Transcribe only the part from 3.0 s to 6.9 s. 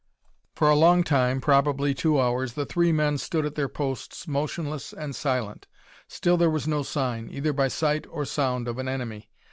stood at their posts motionless and silent; still there was no